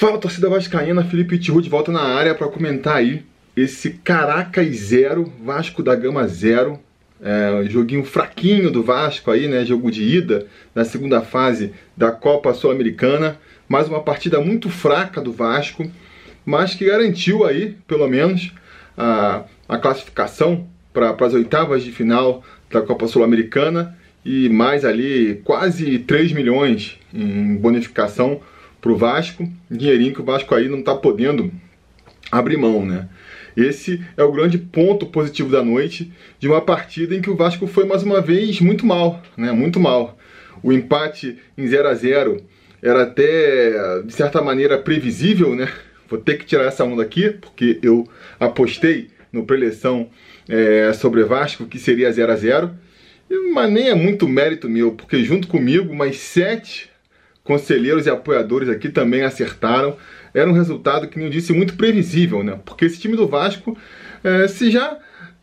[0.00, 3.22] Fala torcida vascaína, Felipe Tiru de volta na área para comentar aí
[3.54, 6.80] esse Caracas 0, Vasco da Gama 0.
[7.22, 9.62] É, joguinho fraquinho do Vasco aí, né?
[9.62, 13.36] Jogo de ida na segunda fase da Copa Sul-Americana.
[13.68, 15.86] Mais uma partida muito fraca do Vasco,
[16.46, 18.54] mas que garantiu aí, pelo menos,
[18.96, 22.42] a, a classificação para as oitavas de final
[22.72, 23.94] da Copa Sul-Americana
[24.24, 28.40] e mais ali quase 3 milhões em bonificação
[28.80, 31.52] para o Vasco, dinheirinho que o Vasco aí não está podendo
[32.30, 33.08] abrir mão, né?
[33.56, 37.66] Esse é o grande ponto positivo da noite de uma partida em que o Vasco
[37.66, 39.52] foi mais uma vez muito mal, né?
[39.52, 40.18] Muito mal.
[40.62, 42.42] O empate em 0 a 0
[42.82, 45.68] era até de certa maneira previsível, né?
[46.08, 50.08] Vou ter que tirar essa onda aqui porque eu apostei no preleção
[50.48, 52.70] é, sobre Vasco que seria 0 a 0
[53.52, 56.89] mas nem é muito mérito meu, porque junto comigo mais sete
[57.50, 59.96] conselheiros e apoiadores aqui também acertaram.
[60.32, 62.60] Era um resultado que, nem disse, muito previsível, né?
[62.64, 63.76] Porque esse time do Vasco,
[64.22, 64.96] é, se já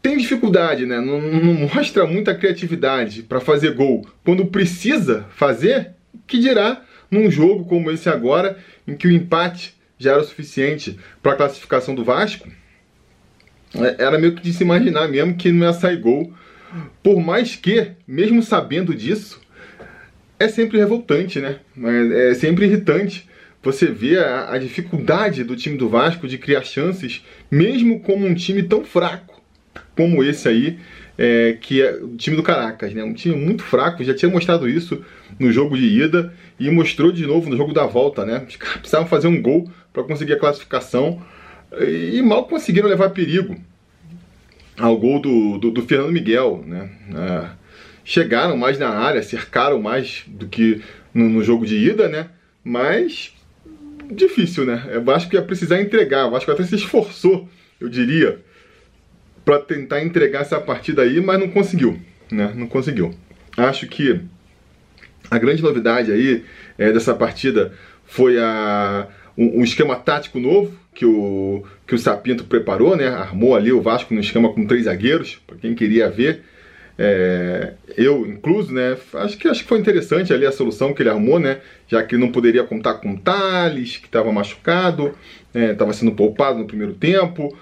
[0.00, 1.00] tem dificuldade, né?
[1.00, 5.90] Não, não mostra muita criatividade para fazer gol quando precisa fazer,
[6.24, 10.96] que dirá num jogo como esse agora, em que o empate já era o suficiente
[11.20, 12.48] para a classificação do Vasco,
[13.74, 16.32] é, era meio que de se imaginar mesmo que não ia sair gol.
[17.02, 19.40] Por mais que, mesmo sabendo disso,
[20.38, 21.58] é sempre revoltante, né?
[22.30, 23.28] É sempre irritante
[23.62, 28.34] você ver a, a, dificuldade do time do Vasco de criar chances, mesmo como um
[28.34, 29.42] time tão fraco
[29.96, 30.78] como esse aí,
[31.18, 33.02] é, que é o time do Caracas, né?
[33.02, 35.04] Um time muito fraco, já tinha mostrado isso
[35.38, 38.46] no jogo de ida e mostrou de novo no jogo da volta, né?
[38.78, 41.20] Precisavam fazer um gol para conseguir a classificação
[41.80, 43.56] e mal conseguiram levar perigo
[44.78, 46.90] ao gol do, do, do Fernando Miguel, né?
[47.14, 47.48] É,
[48.08, 50.80] chegaram mais na área, cercaram mais do que
[51.12, 52.30] no, no, jogo de ida, né?
[52.64, 53.34] Mas
[54.10, 54.82] difícil, né?
[54.90, 57.46] É, o Vasco ia precisar entregar, o Vasco até se esforçou,
[57.78, 58.40] eu diria,
[59.44, 62.00] para tentar entregar essa partida aí, mas não conseguiu,
[62.32, 62.50] né?
[62.56, 63.14] Não conseguiu.
[63.54, 64.18] Acho que
[65.30, 66.44] a grande novidade aí
[66.78, 67.74] é, dessa partida
[68.06, 73.08] foi a, um, um, esquema tático novo que o, que o Sapinto preparou, né?
[73.08, 76.42] Armou ali o Vasco no esquema com três zagueiros, para quem queria ver
[76.98, 78.96] é, eu incluso, né?
[79.14, 81.60] Acho que, acho que foi interessante ali a solução que ele arrumou, né?
[81.86, 85.14] Já que não poderia contar com Thales, que estava machucado,
[85.54, 87.56] estava é, sendo poupado no primeiro tempo,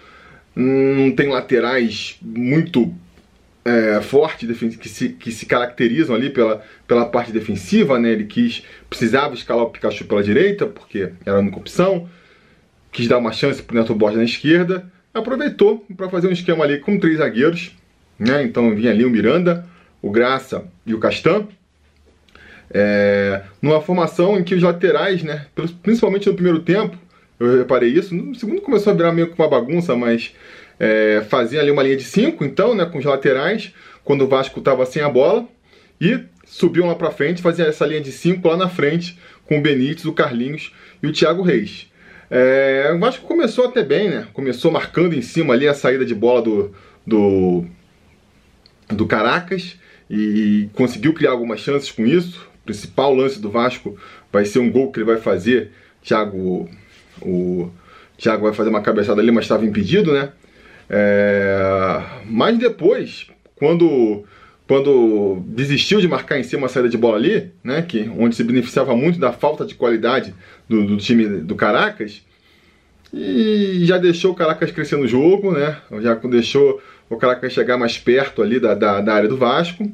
[0.55, 2.95] não tem laterais muito
[3.63, 4.49] é, fortes
[4.79, 8.13] que se, que se caracterizam ali pela, pela parte defensiva, né?
[8.13, 12.09] Ele quis, precisava escalar o Pikachu pela direita, porque era a única opção,
[12.91, 16.65] quis dar uma chance para o Neto Borges na esquerda, aproveitou para fazer um esquema
[16.65, 17.77] ali com três zagueiros
[18.19, 18.43] né?
[18.43, 19.67] Então vinha ali o Miranda,
[20.03, 21.47] o Graça e o Castan.
[22.71, 25.47] É, numa formação em que os laterais, né,
[25.83, 26.99] principalmente no primeiro tempo,
[27.39, 30.35] eu reparei isso, no segundo começou a virar meio que uma bagunça, mas
[30.81, 33.73] é, fazia ali uma linha de 5, então, né, com os laterais,
[34.05, 35.47] quando o Vasco estava sem a bola,
[36.01, 39.63] e subiam lá para frente, fazia essa linha de 5 lá na frente, com o
[39.63, 40.73] Benítez, o Carlinhos
[41.03, 41.91] e o Thiago Reis.
[42.31, 46.15] É, o Vasco começou até bem, né, começou marcando em cima ali a saída de
[46.15, 46.75] bola do,
[47.07, 47.65] do
[48.89, 49.77] do Caracas
[50.11, 52.47] e conseguiu criar algumas chances com isso.
[52.63, 53.97] O principal lance do Vasco
[54.33, 55.73] vai ser um gol que ele vai fazer.
[56.03, 56.69] Thiago,
[57.21, 57.71] o
[58.17, 60.31] Thiago vai fazer uma cabeçada ali, mas estava impedido, né?
[60.89, 62.01] É...
[62.25, 63.27] Mas depois,
[63.57, 64.25] quando
[64.67, 68.43] quando desistiu de marcar em cima a saída de bola ali, né, que onde se
[68.43, 70.35] beneficiava muito da falta de qualidade
[70.69, 72.23] do, do time do Caracas,
[73.17, 75.79] e já deixou o Caracas crescer no jogo, né?
[76.03, 79.91] Já deixou o Caracas chegar mais perto ali da, da, da área do Vasco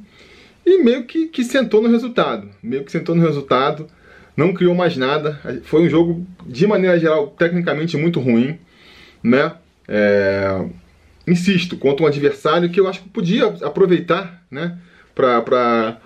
[0.66, 2.48] e meio que, que sentou no resultado.
[2.62, 3.86] Meio que sentou no resultado,
[4.36, 5.40] não criou mais nada.
[5.64, 8.58] Foi um jogo, de maneira geral, tecnicamente muito ruim,
[9.22, 9.52] né?
[9.86, 10.64] É,
[11.26, 14.78] insisto, contra um adversário que eu acho que podia aproveitar, né?
[15.14, 15.96] Para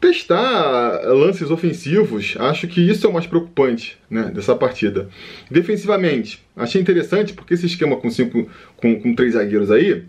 [0.00, 5.08] testar lances ofensivos, acho que isso é o mais preocupante né, dessa partida.
[5.50, 10.04] Defensivamente, achei interessante porque esse esquema com, cinco, com, com três zagueiros aí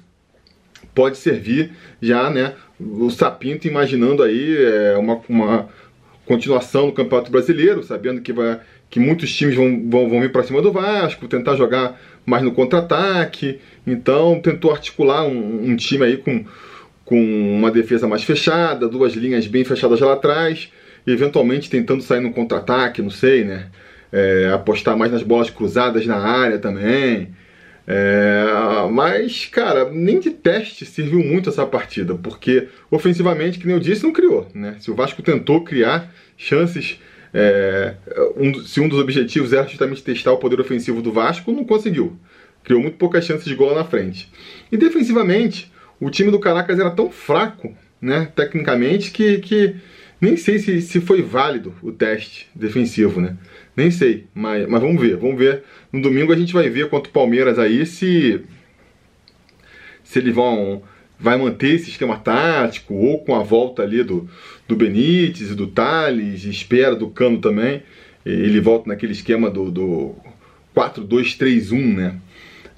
[0.93, 1.71] pode servir
[2.01, 5.69] já né, o Sapinto imaginando aí é, uma, uma
[6.25, 8.59] continuação do Campeonato Brasileiro, sabendo que, vai,
[8.89, 12.51] que muitos times vão, vão, vão vir para cima do Vasco, tentar jogar mais no
[12.51, 13.59] contra-ataque.
[13.85, 16.45] Então tentou articular um, um time aí com
[17.09, 20.71] com uma defesa mais fechada, duas linhas bem fechadas lá atrás,
[21.07, 23.65] e eventualmente tentando sair no contra-ataque, não sei, né?
[24.11, 27.29] É, apostar mais nas bolas cruzadas na área também.
[27.87, 28.45] É,
[28.91, 34.03] mas, cara, nem de teste serviu muito essa partida, porque ofensivamente, que nem eu disse,
[34.03, 34.47] não criou.
[34.53, 34.75] Né?
[34.79, 36.99] Se o Vasco tentou criar chances
[37.33, 37.95] é,
[38.37, 42.17] um, se um dos objetivos era justamente testar o poder ofensivo do Vasco, não conseguiu.
[42.63, 44.31] Criou muito poucas chances de gol na frente.
[44.71, 49.75] E defensivamente, o time do Caracas era tão fraco, né, tecnicamente, que, que
[50.21, 53.37] nem sei se, se foi válido o teste defensivo, né?
[53.75, 55.63] Nem sei, mas, mas vamos ver, vamos ver.
[55.91, 58.41] No domingo a gente vai ver contra o Palmeiras aí se
[60.03, 60.81] se eles vão
[61.19, 64.27] vai manter esse esquema tático ou com a volta ali do,
[64.67, 67.83] do Benítez e do Thales, espera do Cano também,
[68.25, 70.15] ele volta naquele esquema do, do
[70.75, 72.15] 4-2-3-1, né?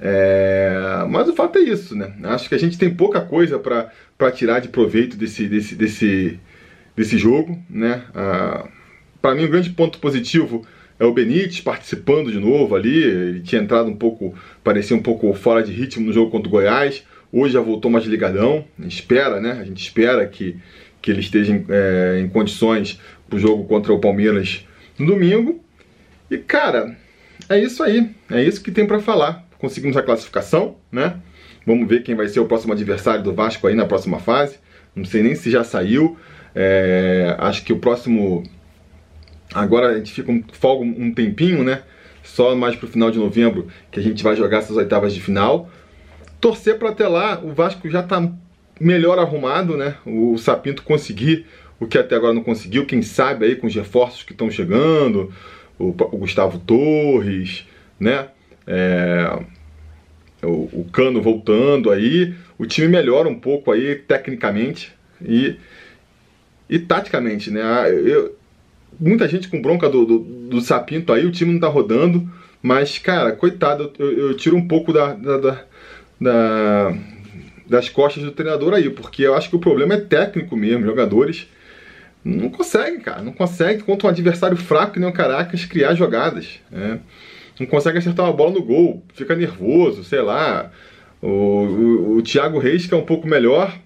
[0.03, 2.11] É, mas o fato é isso, né?
[2.23, 6.39] Acho que a gente tem pouca coisa para tirar de proveito desse, desse, desse,
[6.95, 8.03] desse jogo, né?
[8.15, 8.67] Ah,
[9.21, 10.65] para mim, um grande ponto positivo
[10.99, 13.03] é o Benítez participando de novo ali.
[13.03, 14.33] Ele tinha entrado um pouco,
[14.63, 17.03] parecia um pouco fora de ritmo no jogo contra o Goiás.
[17.31, 19.51] Hoje já voltou mais ligadão, espera, né?
[19.61, 20.57] A gente espera que,
[20.99, 22.99] que ele esteja em, é, em condições
[23.29, 24.65] para o jogo contra o Palmeiras
[24.97, 25.63] no domingo.
[26.29, 26.97] E cara,
[27.47, 29.47] é isso aí, é isso que tem para falar.
[29.61, 31.15] Conseguimos a classificação, né?
[31.65, 34.57] Vamos ver quem vai ser o próximo adversário do Vasco aí na próxima fase.
[34.93, 36.17] Não sei nem se já saiu.
[36.53, 38.43] É, acho que o próximo.
[39.53, 41.83] Agora a gente fica um, folga um tempinho, né?
[42.23, 45.69] Só mais pro final de novembro que a gente vai jogar essas oitavas de final
[46.41, 48.29] torcer para até lá o Vasco já está
[48.79, 49.95] melhor arrumado, né?
[50.05, 51.45] O Sapinto conseguir
[51.79, 55.31] o que até agora não conseguiu, quem sabe aí com os reforços que estão chegando,
[55.79, 57.67] o, o, Gustavo Torres,
[57.99, 58.27] né?
[58.65, 59.39] É,
[60.43, 64.91] o, o, Cano voltando aí, o time melhora um pouco aí tecnicamente
[65.21, 65.55] e,
[66.69, 67.61] e taticamente, né?
[67.63, 68.35] Ah, eu,
[68.99, 72.29] muita gente com bronca do, do, do, Sapinto aí, o time não tá rodando,
[72.61, 75.65] mas, cara, coitado, eu, eu tiro um pouco da, da, da
[76.21, 76.93] da,
[77.67, 81.47] das costas do treinador aí, porque eu acho que o problema é técnico mesmo, jogadores
[82.23, 86.59] não conseguem, cara, não conseguem contra um adversário fraco que nem o Caracas criar jogadas,
[86.69, 86.99] né?
[87.59, 90.71] Não consegue acertar uma bola no gol, fica nervoso, sei lá.
[91.21, 93.77] O, o, o Thiago Reis, que é um pouco melhor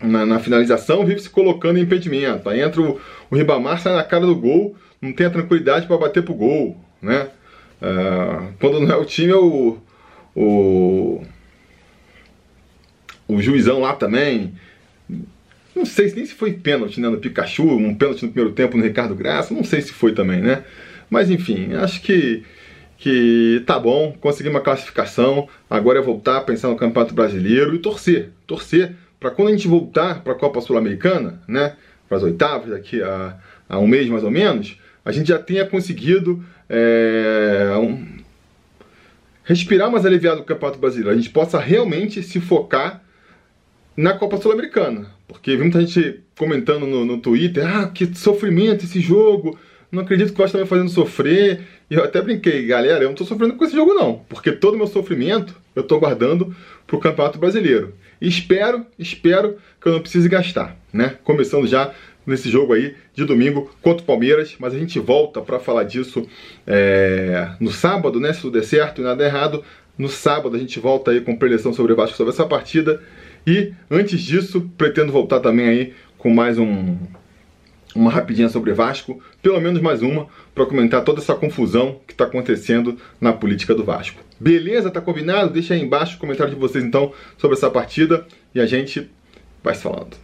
[0.00, 2.48] na, na, finalização, vive se colocando em impedimento.
[2.48, 3.00] Aí entra o,
[3.30, 6.76] o Ribamar, sai na cara do gol, não tem a tranquilidade para bater pro gol,
[7.02, 7.28] né?
[7.82, 9.78] Uh, quando não é o time, é o,
[10.34, 11.22] o
[13.26, 14.52] o juizão lá também.
[15.74, 18.84] Não sei nem se foi pênalti né, no Pikachu, um pênalti no primeiro tempo no
[18.84, 20.64] Ricardo Graça, não sei se foi também, né?
[21.10, 22.44] Mas enfim, acho que,
[23.04, 27.78] que tá bom, conseguimos uma classificação, agora é voltar a pensar no Campeonato Brasileiro e
[27.78, 31.76] torcer, torcer para quando a gente voltar para a Copa Sul-Americana, né,
[32.08, 33.36] para as oitavas daqui a,
[33.68, 38.06] a um mês mais ou menos, a gente já tenha conseguido é, um,
[39.42, 43.02] respirar mais aliviado do Campeonato Brasileiro, a gente possa realmente se focar
[43.94, 45.08] na Copa Sul-Americana.
[45.28, 49.58] Porque vi muita gente comentando no, no Twitter, ah, que sofrimento esse jogo,
[49.94, 51.60] não acredito que o Vasco está me fazendo sofrer.
[51.94, 54.74] E eu até brinquei, galera, eu não estou sofrendo com esse jogo não, porque todo
[54.74, 56.52] o meu sofrimento eu estou guardando
[56.88, 57.94] para o Campeonato Brasileiro.
[58.20, 61.16] E espero, espero que eu não precise gastar, né?
[61.22, 61.94] Começando já
[62.26, 66.28] nesse jogo aí de domingo contra o Palmeiras, mas a gente volta para falar disso
[66.66, 68.32] é, no sábado, né?
[68.32, 69.62] Se tudo der certo e nada errado,
[69.96, 73.00] no sábado a gente volta aí com preleção sobre o Vasco sobre essa partida.
[73.46, 76.96] E antes disso, pretendo voltar também aí com mais um
[77.94, 82.24] uma rapidinha sobre Vasco, pelo menos mais uma, para comentar toda essa confusão que está
[82.24, 84.20] acontecendo na política do Vasco.
[84.38, 84.90] Beleza?
[84.90, 85.52] Tá combinado?
[85.52, 89.10] Deixa aí embaixo o comentário de vocês então sobre essa partida e a gente
[89.62, 90.23] vai se falando.